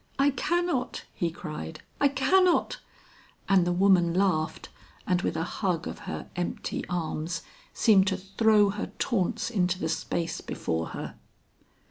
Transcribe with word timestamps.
"I 0.17 0.31
cannot," 0.31 1.03
he 1.13 1.29
cried, 1.29 1.83
"I 1.99 2.07
cannot." 2.07 2.79
And 3.47 3.67
the 3.67 3.71
woman 3.71 4.15
laughed, 4.15 4.69
and 5.05 5.21
with 5.21 5.37
a 5.37 5.43
hug 5.43 5.87
of 5.87 5.99
her 6.09 6.27
empty 6.35 6.83
arms, 6.89 7.43
seemed 7.71 8.07
to 8.07 8.17
throw 8.17 8.71
her 8.71 8.89
taunts 8.97 9.51
into 9.51 9.77
the 9.77 9.89
space 9.89 10.41
before 10.41 10.87
her. 10.87 11.17